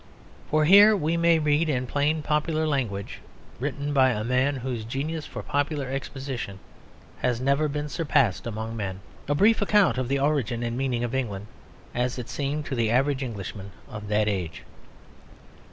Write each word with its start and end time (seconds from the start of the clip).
For 0.49 0.65
here 0.65 0.97
we 0.97 1.15
may 1.15 1.37
read 1.37 1.69
in 1.69 1.85
plain 1.85 2.23
popular 2.23 2.65
language, 2.65 3.19
written 3.59 3.93
by 3.93 4.09
a 4.09 4.23
man 4.23 4.55
whose 4.55 4.83
genius 4.83 5.27
for 5.27 5.43
popular 5.43 5.89
exposition 5.89 6.57
has 7.19 7.39
never 7.39 7.67
been 7.67 7.87
surpassed 7.87 8.47
among 8.47 8.75
men, 8.75 9.01
a 9.27 9.35
brief 9.35 9.61
account 9.61 9.99
of 9.99 10.07
the 10.07 10.17
origin 10.17 10.63
and 10.63 10.75
meaning 10.75 11.03
of 11.03 11.13
England 11.13 11.45
as 11.93 12.17
it 12.17 12.29
seemed 12.29 12.65
to 12.65 12.73
the 12.73 12.89
average 12.89 13.21
Englishman 13.21 13.73
of 13.87 14.07
that 14.07 14.27
age. 14.27 14.63